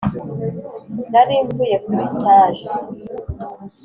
[1.11, 2.65] nari mvuye kuri stage